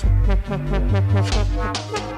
Thank 0.00 0.12
you. 2.12 2.17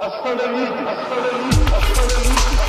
Astrolemites, 0.00 0.86
astrolemites, 0.86 1.72
astrolemites. 1.74 2.59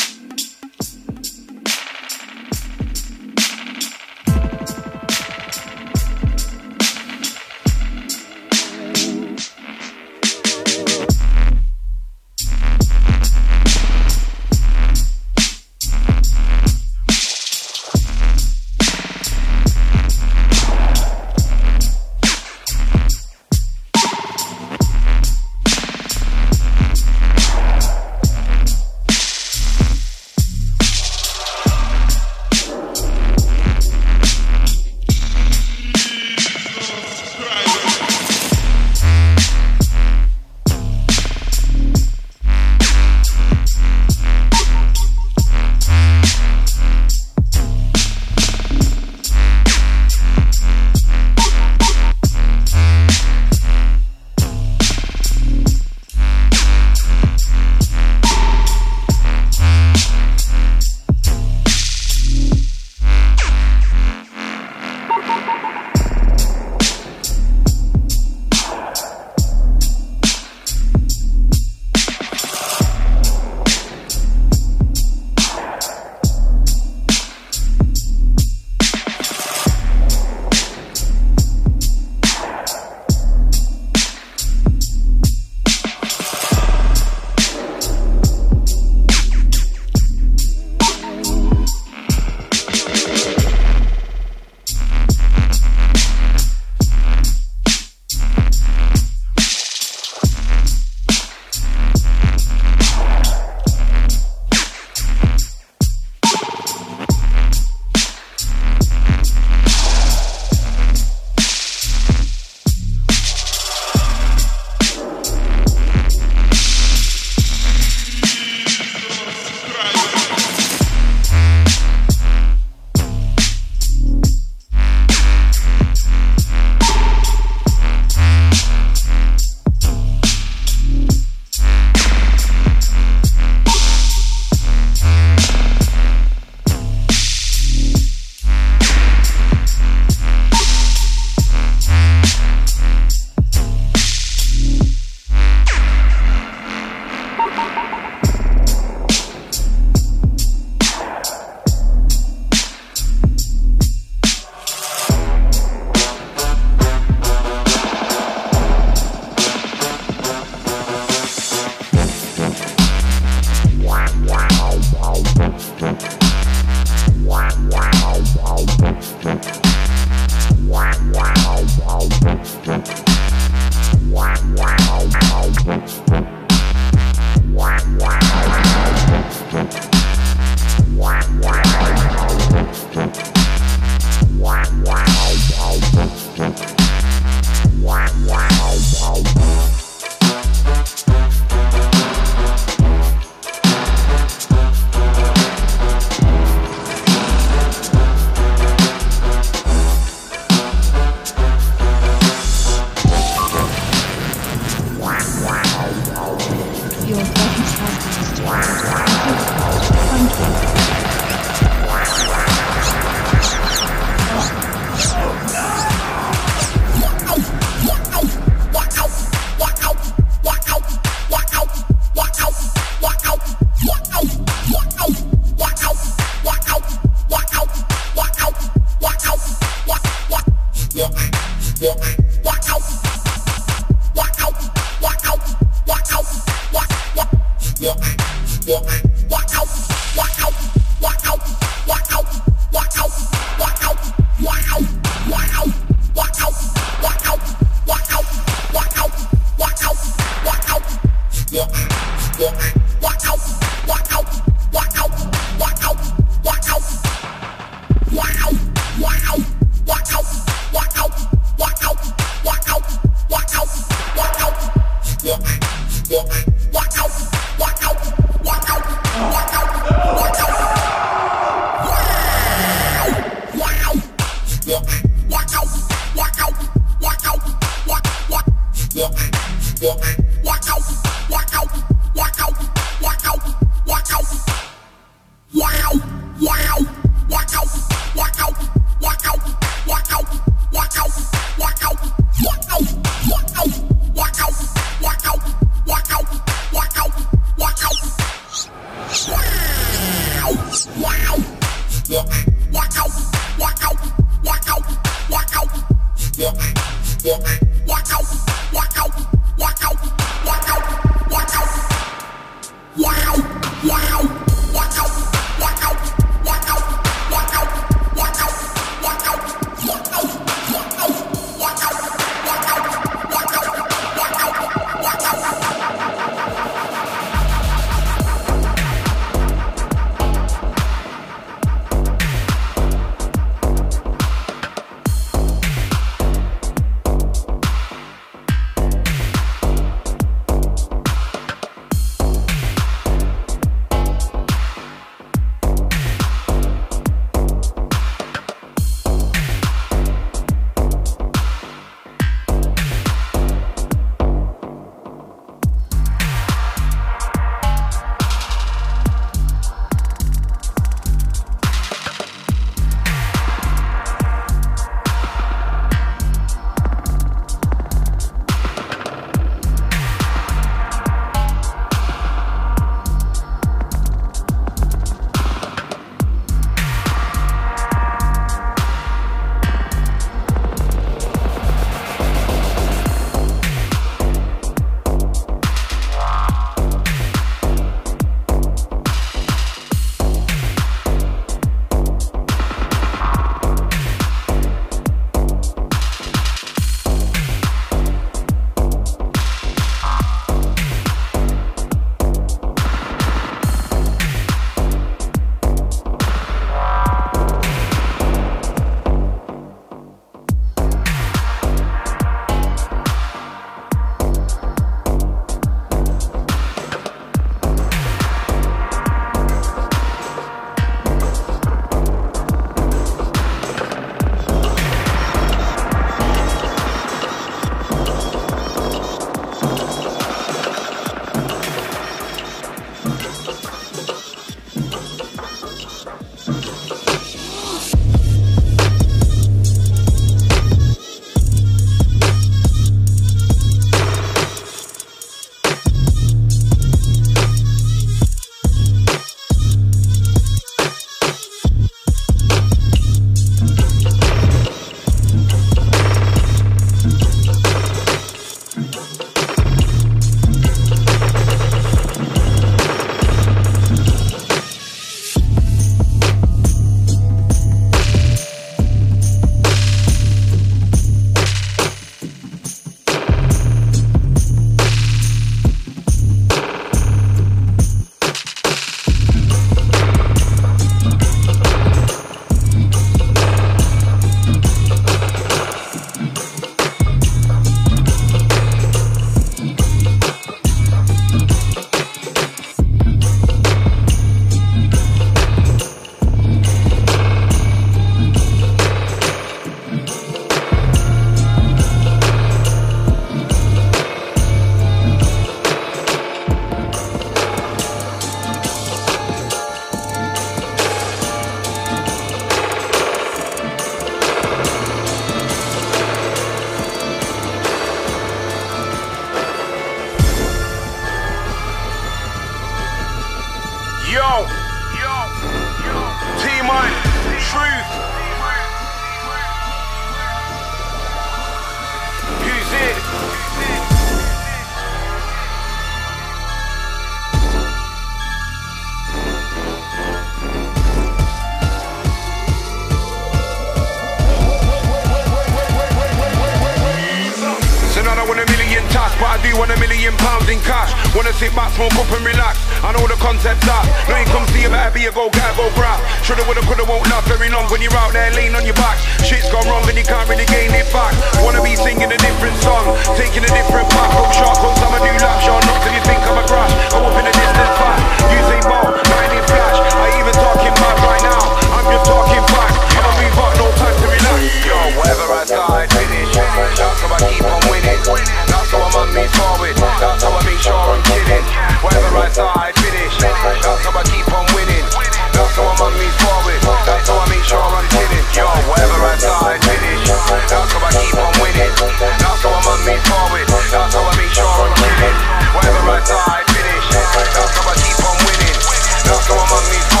Wanna 551.21 551.37
sit 551.37 551.53
back, 551.53 551.69
smoke 551.77 551.93
up 552.01 552.09
and 552.17 552.25
relax. 552.25 552.57
I 552.81 552.97
know 552.97 553.05
the 553.05 553.13
concept's 553.21 553.69
up. 553.69 553.85
No 554.09 554.17
you 554.17 554.25
come 554.33 554.41
see 554.49 554.65
about 554.65 554.89
be 554.89 555.05
a 555.05 555.13
go, 555.13 555.29
gotta 555.29 555.53
go 555.53 555.69
grab. 555.77 556.01
Shoulda, 556.25 556.41
woulda, 556.49 556.65
coulda, 556.65 556.81
won't 556.89 557.05
last 557.13 557.29
very 557.29 557.45
long 557.45 557.69
when 557.69 557.77
you're 557.77 557.93
out 557.93 558.09
there 558.09 558.33
laying 558.33 558.57
on 558.57 558.65
your 558.65 558.73
back. 558.73 558.97
Shit's 559.21 559.45
gone 559.53 559.69
wrong 559.69 559.85
and 559.85 559.93
you 559.93 560.01
can't 560.01 560.25
really 560.25 560.49
gain 560.49 560.73
it 560.73 560.89
back. 560.89 561.13
Wanna 561.45 561.61
be 561.61 561.77
singing 561.77 562.09
a 562.09 562.17
different 562.17 562.57
song, 562.65 562.97
taking 563.21 563.45
a 563.45 563.51
different 563.53 563.85
path. 563.93 564.09
Hope 564.17 564.33
shark 564.33 564.65
cause 564.65 564.81
I'm 564.81 564.97
a 564.97 565.01
new 565.05 565.13
lap 565.21 565.37
shot, 565.45 565.61
not 565.61 565.77
till 565.85 565.93
you 565.93 566.01
think 566.09 566.25
I'm 566.25 566.41
a 566.41 566.45
crash. 566.49 566.73
I'm 566.89 567.05
up 567.05 567.13
in 567.13 567.29
the 567.29 567.33
distance 567.37 567.75
fast. 567.77 568.01
You 568.33 568.41
say 568.49 568.59
ball, 568.65 568.89
lightning 568.89 569.45
flash. 569.45 569.77
I 569.77 570.17
even 570.17 570.33
talking 570.41 570.73
mad 570.73 570.97
right 571.05 571.21
now. 571.21 571.43
I'm 571.69 571.85
just 571.85 572.05
talking 572.09 572.45
back. 572.49 572.73
I'ma 572.97 573.11
move 573.21 573.37
up, 573.37 573.53
no 573.61 573.69
time. 573.77 574.00
Yo, 574.31 574.79
whatever 574.95 575.27
I 575.35 575.43
start, 575.43 575.91
finish. 575.91 576.31
That's 576.31 577.03
how 577.03 577.11
I 577.11 577.19
keep 577.27 577.43
on 577.43 577.59
winning. 577.67 577.99
That's 578.47 578.71
how 578.71 578.79
I'm 578.79 578.95
on 578.95 579.11
me 579.11 579.27
forward. 579.27 579.75
That's 579.75 580.23
how 580.23 580.31
I 580.31 580.39
make 580.47 580.61
sure 580.63 580.71
I'm 580.71 581.03
kidding. 581.03 581.43
Whatever 581.83 582.15
I 582.15 582.31
start, 582.31 582.55
I 582.55 582.71
finish. 582.79 583.11
That's 583.19 583.83
how 583.83 583.91
I 583.91 584.03
keep 584.07 584.31
on 584.31 584.47
winning. 584.55 584.87
That's 585.35 585.51
how 585.59 585.67
I'm 585.67 585.83
on 585.83 585.93
me 585.99 586.07
forward. 586.23 586.59
That's 586.63 587.11
how 587.11 587.19
I 587.19 587.27
make 587.27 587.43
sure 587.43 587.59
I'm 587.59 587.83
kidding. 587.91 588.23
Yo, 588.31 588.47
whatever 588.71 589.03
I 589.03 589.19
start, 589.19 589.51
I 589.51 589.59
finish. 589.67 589.99
That's 590.07 590.71
how 590.71 590.79
I 590.79 590.89
keep 590.95 591.15
on 591.19 591.33
winning. 591.43 591.73
That's 591.75 592.39
how 592.39 592.55
I'm 592.55 592.67
on 592.71 592.79
me 592.87 592.95
forward. 593.11 593.45
That's 593.51 593.67
how 593.67 593.99
I 593.99 594.15
make 594.15 594.31
sure 594.31 594.47
I'm 594.47 594.71
kidding. 594.79 595.17
Whatever 595.59 595.91
I 595.91 595.99
start, 596.07 596.23
I 596.31 596.47
finish. 596.47 596.85
That's 596.87 597.51
how 597.51 597.67
I 597.67 597.75
keep 597.83 597.99
on 597.99 598.15
winning. 598.23 598.57
That's 599.03 599.27
how 599.27 599.43
I'm 599.43 599.51
on 599.59 599.65
me 599.67 599.79
forward. 599.91 600.00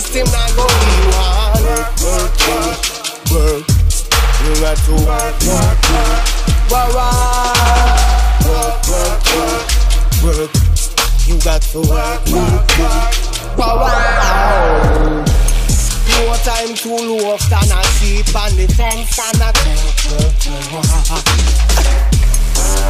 system 0.00 0.26
not 0.32 0.50
go 0.56 0.66
you 0.66 1.06
hard. 1.14 1.62
Work, 1.62 1.94
work, 2.02 2.34
work, 2.50 2.82
work. 3.30 3.62
You 4.42 4.50
got 4.58 4.74
to 4.74 4.94
work, 5.06 5.38
work, 5.46 5.78
work. 5.94 6.18
Work, 8.42 8.82
work, 8.90 9.22
work, 9.38 9.70
work. 10.26 10.50
You 11.30 11.38
got 11.46 11.62
to 11.70 11.78
work, 11.86 12.26
work, 12.26 12.66
work. 12.74 13.14
Work. 13.54 13.94
No 16.10 16.34
time 16.42 16.74
to 16.74 16.90
look, 16.90 17.38
stand 17.38 17.70
and 17.70 17.86
sleep 17.94 18.34
on 18.34 18.50
the 18.58 18.66
fence 18.74 19.14
and 19.14 19.46
a 19.46 19.54
talk. 19.54 20.42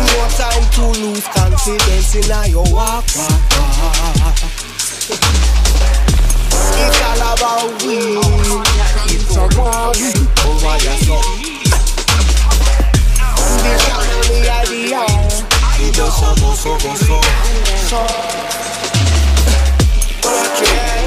No 0.08 0.20
time 0.40 0.64
to 0.72 0.84
lose 1.04 1.26
confidence 1.28 2.14
in 2.16 2.24
your 2.50 2.64
walk. 2.72 3.04
It's 6.76 7.00
all 7.02 7.22
about 7.34 7.82
we. 7.82 8.18
It's 9.14 9.36
a 9.36 9.44
party 9.54 10.10
over 10.46 10.76
the 10.82 10.94
sun. 11.04 11.24
And 13.24 14.28
the 14.28 14.40
the 14.68 14.80
young. 14.90 15.24
It 15.80 15.96
go, 15.96 16.08
so, 16.08 16.34
so, 16.34 16.76
so, 16.78 16.94
so, 16.94 17.20
so. 17.88 18.00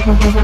Mm-hmm. 0.00 0.39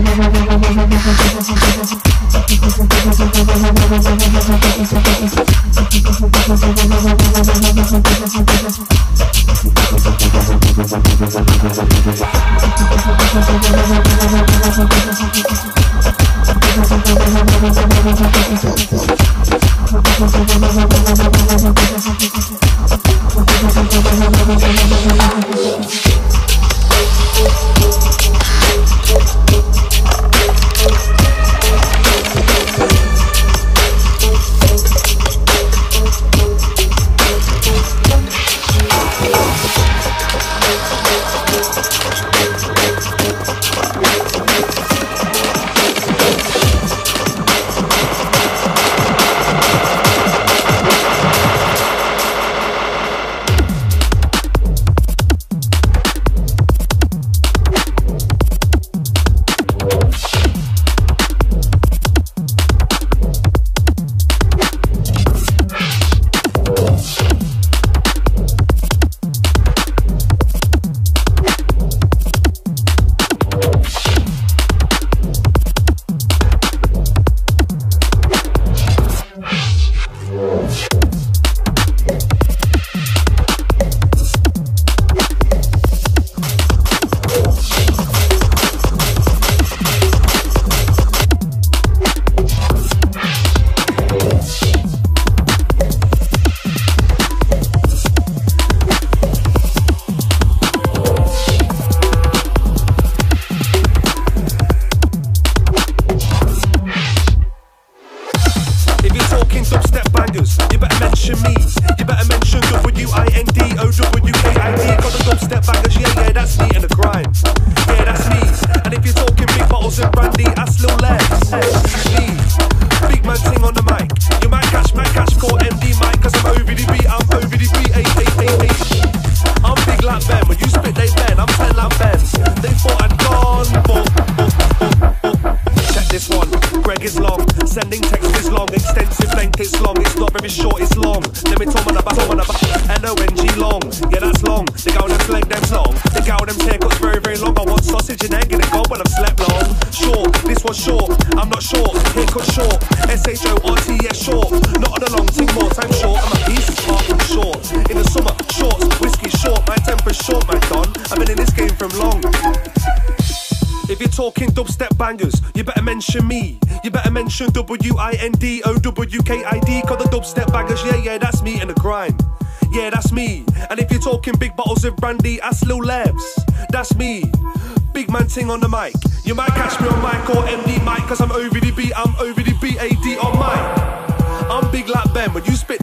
On 178.56 178.60
the 178.60 178.68
mic. 178.68 178.94
You 179.24 179.34
might 179.34 179.50
catch 179.50 179.78
me 179.80 179.88
on 179.88 180.00
mic 180.00 180.30
or 180.30 180.42
MD 180.46 180.82
mic, 180.82 181.06
cause 181.06 181.20
I'm 181.20 181.30
over 181.30 181.60
the 181.60 181.72
beat, 181.72 181.92
I'm 181.94 182.16
over 182.16 182.42
the 182.42 183.18
on 183.22 183.32
mic. 183.38 184.50
I'm 184.50 184.70
big 184.70 184.88
like 184.88 185.12
Ben, 185.12 185.34
when 185.34 185.44
you 185.44 185.52
spit 185.52 185.82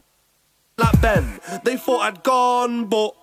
like 0.77 0.99
Ben. 0.99 1.39
They 1.63 1.77
thought 1.77 2.01
I'd 2.01 2.23
gone, 2.23 2.85
but 2.85 3.15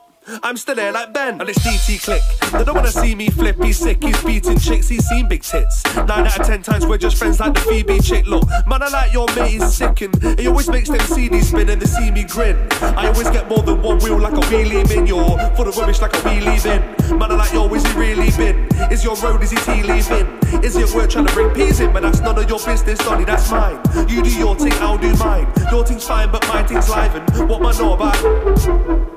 I'm 0.43 0.57
still 0.57 0.77
there 0.77 0.93
like 0.93 1.13
Ben. 1.13 1.41
And 1.41 1.49
it's 1.49 1.59
DT 1.59 2.03
click. 2.03 2.40
They 2.61 2.67
don't 2.67 2.75
wanna 2.75 2.93
see 2.93 3.15
me 3.15 3.31
flip, 3.31 3.57
he's 3.63 3.79
sick, 3.79 4.05
he's 4.05 4.23
beating 4.23 4.59
chicks, 4.59 4.87
he's 4.87 5.07
seen 5.07 5.27
big 5.27 5.41
tits. 5.41 5.83
Nine 5.97 6.27
out 6.27 6.39
of 6.39 6.47
ten 6.47 6.61
times 6.61 6.85
we're 6.85 6.99
just 6.99 7.17
friends 7.17 7.41
like 7.41 7.55
the 7.55 7.61
Phoebe 7.61 8.01
chick. 8.01 8.27
Look, 8.27 8.47
man, 8.67 8.83
I 8.83 8.89
like 8.89 9.15
your 9.15 9.27
mate, 9.35 9.53
he's 9.53 9.63
sickin'. 9.63 10.39
He 10.39 10.47
always 10.47 10.69
makes 10.69 10.91
them 10.91 10.99
CDs 10.99 11.45
spin 11.45 11.71
and 11.71 11.81
they 11.81 11.87
see 11.87 12.11
me 12.11 12.25
grin. 12.25 12.59
I 12.83 13.07
always 13.07 13.31
get 13.31 13.49
more 13.49 13.63
than 13.63 13.81
one 13.81 13.99
wheel 14.01 14.19
like 14.19 14.35
a 14.35 14.45
wheelie 14.53 14.87
bin. 14.87 15.07
You're 15.07 15.39
full 15.57 15.69
of 15.69 15.77
rubbish 15.79 16.03
like 16.03 16.13
a 16.13 16.19
wheelie 16.19 16.63
bin. 16.63 17.19
Man, 17.19 17.33
I 17.33 17.37
like 17.37 17.53
yo, 17.55 17.67
is 17.73 17.83
he 17.87 17.99
really 17.99 18.31
been? 18.33 18.69
Is 18.93 19.03
your 19.03 19.17
road, 19.17 19.43
is 19.43 19.53
he 19.53 19.57
tea 19.57 19.83
leaving? 19.83 20.27
Is 20.63 20.77
it 20.77 20.95
worth 20.95 21.09
trying 21.09 21.29
to 21.29 21.33
bring 21.33 21.55
peas 21.55 21.81
in? 21.81 21.95
But 21.95 22.03
that's 22.03 22.21
none 22.21 22.37
of 22.37 22.47
your 22.47 22.59
business, 22.59 22.99
Donny, 22.99 23.25
that's 23.25 23.51
mine. 23.51 23.81
You 24.07 24.23
do 24.23 24.39
your 24.39 24.55
thing, 24.55 24.75
I'll 24.75 24.99
do 24.99 25.15
mine. 25.15 25.51
Your 25.71 25.83
thing's 25.83 26.07
fine, 26.07 26.31
but 26.31 26.47
my 26.47 26.63
thing's 26.63 26.91
live 26.91 27.15
and 27.15 27.49
what 27.49 27.63
man 27.63 27.79
know 27.79 27.95
about? 27.95 29.10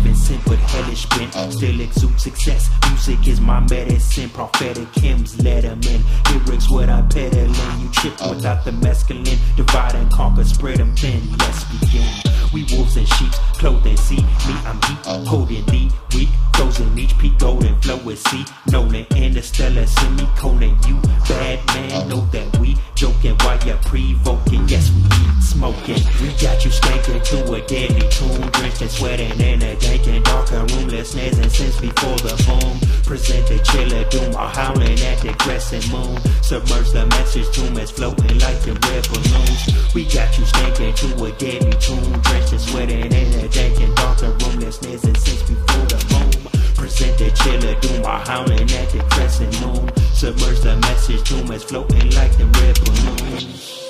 heaven 0.00 0.14
sent, 0.14 0.44
but 0.44 0.58
hellish 0.58 1.06
bent. 1.06 1.32
Still 1.52 1.80
exude 1.80 2.20
success. 2.20 2.70
Music 2.88 3.26
is 3.26 3.40
my 3.40 3.60
medicine. 3.60 4.30
Prophetic 4.30 4.88
hymns, 4.94 5.36
letterman. 5.36 6.02
Lyrics, 6.30 6.70
what 6.70 6.88
I 6.88 7.02
peddling. 7.02 7.54
You 7.80 7.90
chip 7.92 8.12
without 8.28 8.64
the 8.64 8.72
mescaline. 8.72 9.38
Divide 9.56 9.94
and 9.94 10.10
conquer, 10.12 10.44
spread 10.44 10.78
them 10.78 10.94
thin. 10.96 11.22
Let's 11.38 11.64
begin. 11.64 12.06
We 12.52 12.66
wolves 12.72 12.96
and 12.96 13.08
sheep, 13.08 13.32
clothed 13.58 13.86
and 13.86 13.98
see. 13.98 14.16
Me, 14.16 14.54
I'm 14.66 14.78
deep, 14.80 15.26
holding 15.26 15.64
deep. 15.66 15.92
weak, 16.14 16.28
frozen 16.54 16.98
each 16.98 17.16
peak, 17.18 17.38
golden 17.38 17.80
flow 17.80 17.98
with 17.98 18.18
sea. 18.28 18.44
Nolan, 18.70 19.06
interstellar, 19.14 19.86
semicolon. 19.86 20.76
You 20.88 20.96
bad 21.28 21.64
man, 21.68 22.08
know 22.08 22.26
that 22.32 22.58
we 22.58 22.76
joking 23.00 23.34
while 23.40 23.58
you're 23.64 23.78
pre-voking. 23.78 24.68
Yes, 24.68 24.90
we 24.92 25.00
eat 25.00 25.42
smoking. 25.42 26.04
We 26.20 26.28
got 26.36 26.62
you 26.62 26.70
skanking 26.70 27.24
to 27.32 27.54
a 27.54 27.60
deadly 27.66 28.06
tune, 28.10 28.44
drenched 28.52 28.82
in 28.82 28.88
sweating 28.90 29.40
in 29.40 29.62
a 29.62 29.74
dank 29.76 30.06
and 30.06 30.22
darker 30.22 30.60
room. 30.68 30.88
Listeners 30.88 31.38
and 31.38 31.50
since 31.50 31.80
before 31.80 32.18
the 32.20 32.36
boom, 32.44 32.76
present 33.04 33.48
the 33.48 33.58
chiller 33.64 34.04
doom, 34.10 34.34
or 34.34 34.48
howling 34.52 35.00
at 35.00 35.18
the 35.24 35.32
crescent 35.40 35.90
moon. 35.90 36.20
Submerge 36.42 36.90
the 36.92 37.06
message 37.06 37.48
tomb 37.56 37.78
as 37.78 37.90
floating 37.90 38.38
like 38.38 38.60
the 38.68 38.76
red 38.84 39.08
balloons. 39.08 39.94
We 39.94 40.04
got 40.04 40.36
you 40.36 40.44
skanking 40.44 40.94
to 41.00 41.24
a 41.24 41.32
deadly 41.40 41.72
tune, 41.80 42.20
drenched 42.20 42.52
in 42.52 42.58
sweating 42.58 43.12
in 43.12 43.32
a 43.40 43.48
dank 43.48 43.80
and 43.80 43.96
darker 43.96 44.28
room. 44.44 44.60
Listeners 44.60 45.04
and 45.04 45.16
since 45.16 45.42
before 45.48 45.86
the 45.88 45.99
present 47.00 47.18
the 47.18 47.30
chiller 47.42 47.80
doom, 47.80 48.04
or 48.04 48.18
howling 48.18 48.70
at 48.72 48.90
the 48.90 48.98
crescent 49.10 49.60
moon. 49.60 49.90
Submerge 50.12 50.60
the 50.60 50.76
message 50.76 51.22
tomb 51.24 51.50
as 51.50 51.64
floating 51.64 52.10
like 52.10 52.36
the 52.36 52.44
red 52.44 52.78
balloons. 52.84 53.89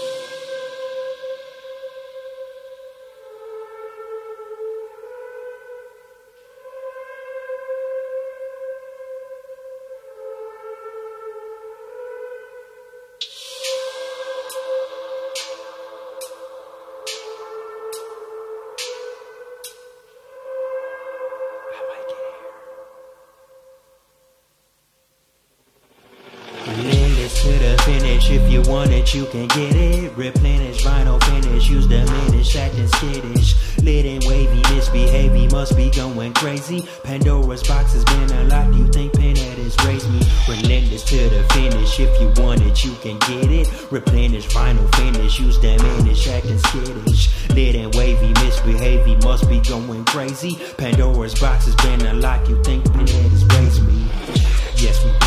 Can 29.30 29.46
get 29.48 29.74
it. 29.76 30.16
Replenish, 30.16 30.82
vinyl 30.82 31.22
finish. 31.24 31.68
Use 31.68 31.86
diminish, 31.86 32.56
acting 32.56 32.88
skittish. 32.88 33.54
Lit 33.82 34.04
and 34.04 34.24
wavy, 34.24 34.60
misbehave. 34.74 35.32
He 35.32 35.46
must 35.48 35.76
be 35.76 35.90
going 35.90 36.34
crazy. 36.34 36.86
Pandora's 37.04 37.62
box 37.62 37.92
has 37.92 38.04
been 38.04 38.30
unlocked. 38.32 38.74
You 38.74 38.86
think 38.88 39.12
Pinhead 39.14 39.58
has 39.58 39.76
raised 39.86 40.10
me? 40.10 40.20
Relentless 40.48 41.04
to 41.04 41.16
the 41.28 41.44
finish. 41.54 42.00
If 42.00 42.20
you 42.20 42.42
want 42.42 42.62
it, 42.62 42.84
you 42.84 42.92
can 43.02 43.18
get 43.20 43.50
it. 43.50 43.68
Replenish, 43.90 44.48
vinyl 44.48 44.94
finish. 44.96 45.38
Use 45.38 45.58
diminish, 45.58 46.28
acting 46.28 46.58
skittish. 46.58 47.30
Lit 47.50 47.76
and 47.76 47.94
wavy, 47.94 48.32
misbehave. 48.44 49.06
He 49.06 49.16
must 49.16 49.48
be 49.48 49.60
going 49.60 50.04
crazy. 50.06 50.58
Pandora's 50.76 51.38
box 51.38 51.66
has 51.66 51.76
been 51.76 52.04
unlocked. 52.06 52.48
You 52.48 52.62
think 52.64 52.84
Pinhead? 52.92 53.30
Yes, 53.30 53.42
we 53.42 53.59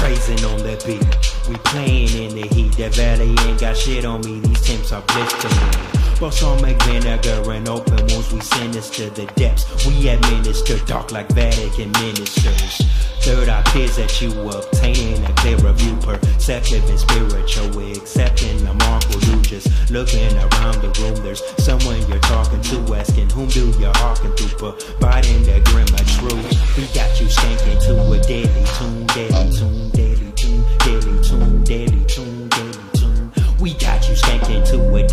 praising 0.03 0.43
on 0.43 0.57
the 0.57 0.75
beat. 0.85 0.99
We 1.47 1.55
playing 1.71 2.11
in 2.11 2.35
the 2.35 2.47
heat. 2.53 2.73
That 2.73 2.93
valley 2.93 3.35
ain't 3.47 3.59
got 3.59 3.77
shit 3.77 4.03
on 4.03 4.19
me. 4.21 4.39
These 4.41 4.61
temps 4.61 4.91
are 4.91 5.01
blistering. 5.01 5.93
Balsamic 6.19 6.81
vinegar 6.83 7.51
and 7.51 7.69
open 7.69 7.99
wounds. 8.11 8.33
We 8.33 8.41
sinister 8.41 9.09
the 9.09 9.25
depths. 9.35 9.63
We 9.87 10.09
administer 10.09 10.77
dark 10.85 11.13
like 11.13 11.29
Vatican 11.29 11.91
ministers. 12.03 12.83
Third 13.23 13.47
eye 13.47 13.63
peers 13.71 13.95
that 13.95 14.21
you 14.21 14.29
obtaining 14.49 15.23
a 15.23 15.33
clearer 15.39 15.71
view, 15.71 15.95
perceptive 16.03 16.83
and 16.89 16.99
spiritual. 16.99 17.69
We 17.71 17.93
accepting 17.93 18.65
the 18.65 18.73
mark 18.73 19.03
you 19.13 19.41
just 19.41 19.67
looking 19.89 20.35
around 20.35 20.81
the 20.83 20.91
room. 20.99 21.15
There's 21.23 21.41
someone 21.63 22.05
you're 22.09 22.19
talking 22.19 22.59
to, 22.59 22.95
asking 22.95 23.29
whom 23.29 23.47
do 23.47 23.71
you 23.79 23.91
hearken 23.95 24.35
to, 24.35 24.47
providing 24.57 25.43
the 25.43 25.61
grimmer 25.71 26.03
truth. 26.19 26.77
We 26.77 26.83
got 26.91 27.19
you 27.21 27.27
skanking 27.27 27.79
to 27.87 28.11
a 28.11 28.19
deadly 28.19 28.65
tune, 28.75 29.05
deadly 29.07 29.57
tune, 29.57 29.82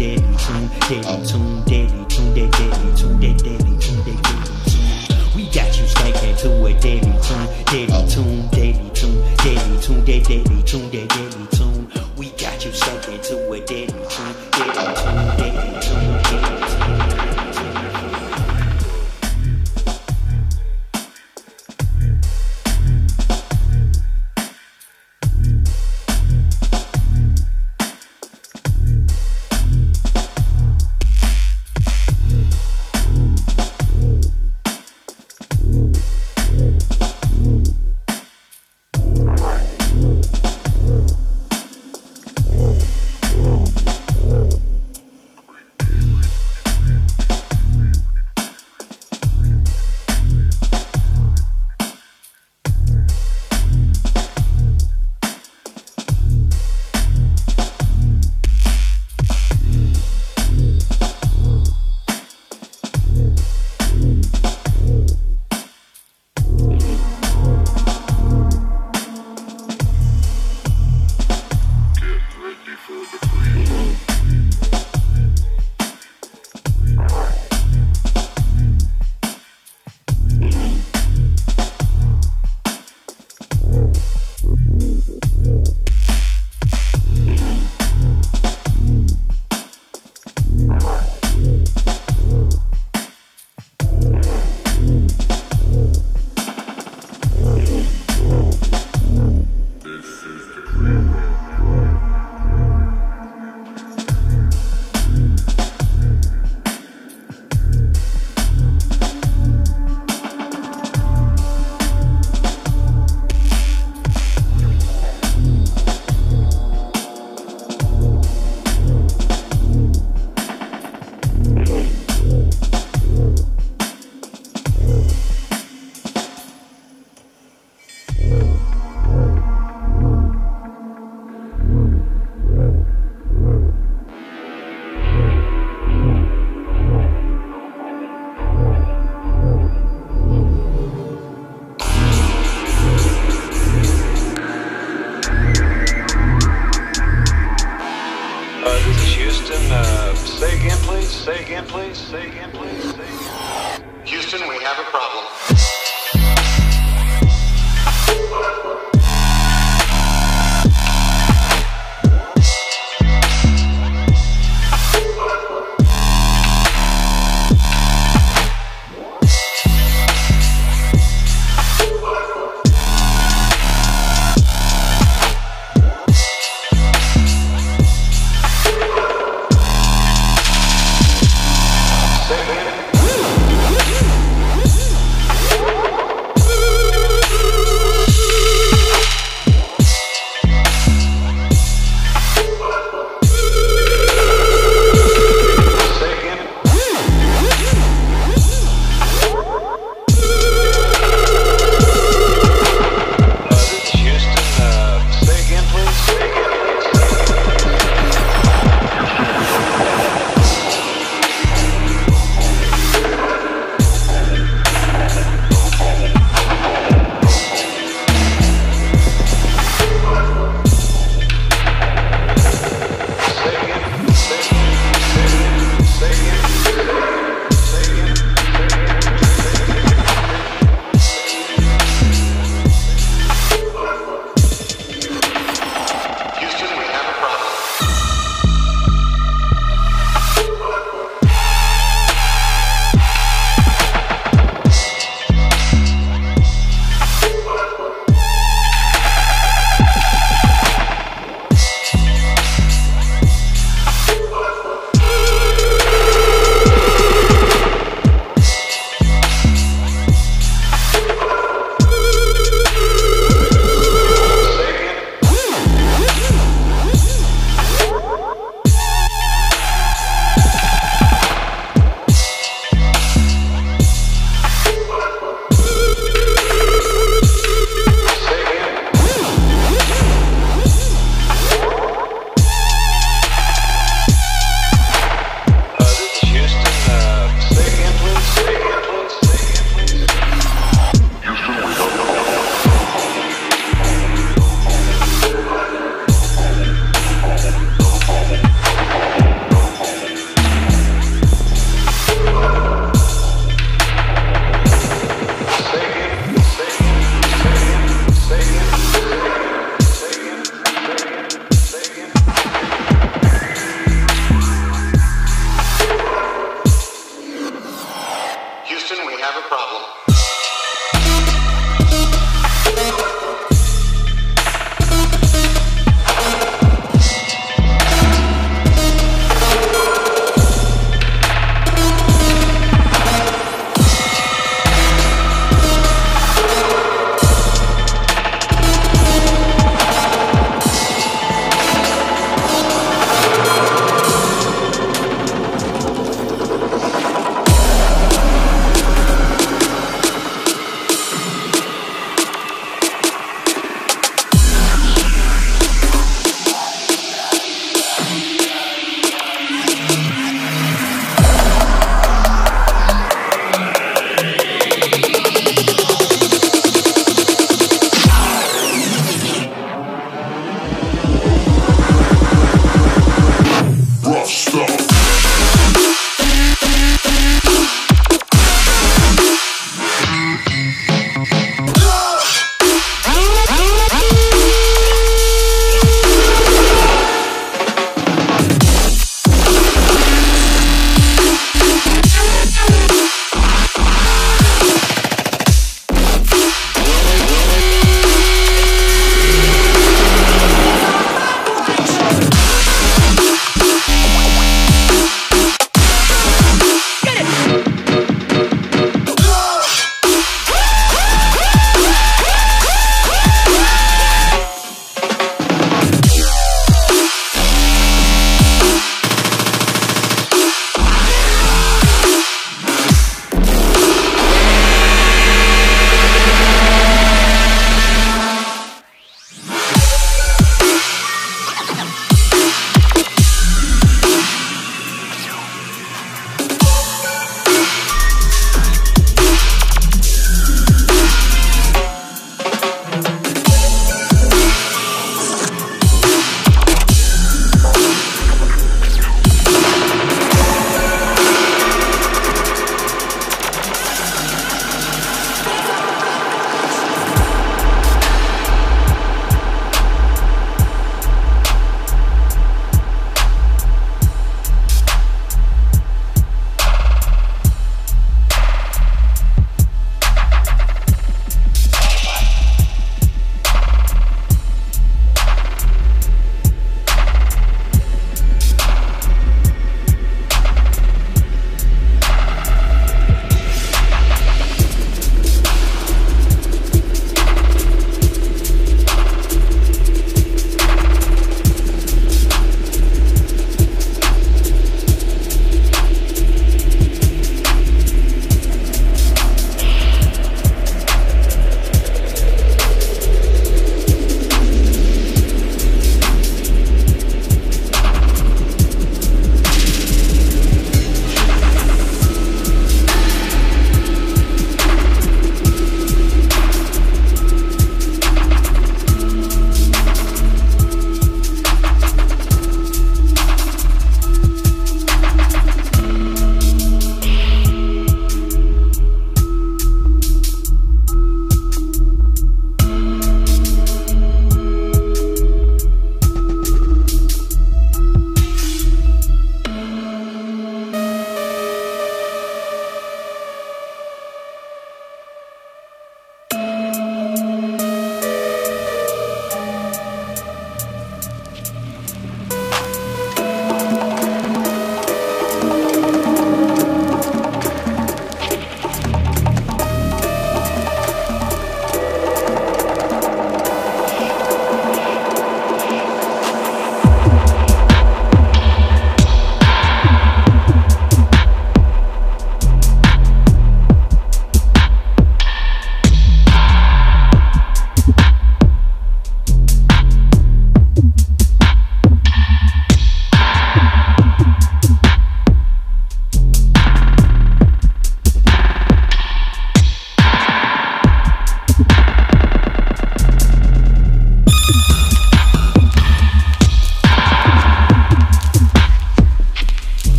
deadly 0.00 0.34
tune, 0.38 0.70
deadly 0.88 1.26
tune, 1.26 1.64
deadly 1.66 2.06
tune, 2.08 2.32
deadly 2.34 2.96
tune, 2.96 3.20
deadly 3.20 3.44
tune, 3.76 4.00
deadly 4.00 4.16
tune. 4.64 5.36
We 5.36 5.44
got 5.52 5.76
you 5.76 5.84
skanking 5.84 6.38
to 6.40 6.48
a 6.64 6.72
deadly 6.72 7.12
tune, 7.20 7.48
deadly 7.66 8.08
tune, 8.08 8.48
deadly 8.48 8.90
tune, 8.94 9.20
deadly 9.36 9.76
tune, 9.82 10.02
deadly 10.04 10.62
tune, 10.62 10.88
deadly 10.90 11.46
tune. 11.52 11.92
We 12.16 12.30
got 12.30 12.64
you 12.64 12.70
skanking 12.70 13.20
to 13.28 13.52
a 13.52 13.60
deadly 13.60 13.89